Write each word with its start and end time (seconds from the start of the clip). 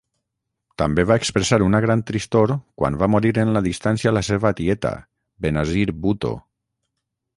També 0.81 1.03
va 1.09 1.17
expressar 1.21 1.59
una 1.65 1.81
gran 1.85 2.01
tristor 2.07 2.53
quan 2.81 2.97
va 3.03 3.11
morir 3.17 3.33
en 3.43 3.53
la 3.59 3.63
distància 3.67 4.15
la 4.19 4.25
seva 4.31 4.53
tieta, 4.61 4.95
Benazir 5.47 5.89
Bhutto. 6.03 6.33